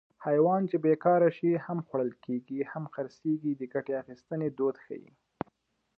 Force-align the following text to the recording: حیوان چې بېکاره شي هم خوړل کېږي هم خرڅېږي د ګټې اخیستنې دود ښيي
حیوان 0.25 0.61
چې 0.69 0.77
بېکاره 0.85 1.29
شي 1.37 1.51
هم 1.65 1.79
خوړل 1.85 2.11
کېږي 2.25 2.59
هم 2.71 2.83
خرڅېږي 2.93 3.51
د 3.55 3.63
ګټې 3.73 3.93
اخیستنې 4.01 4.47
دود 4.57 4.75
ښيي 4.85 5.09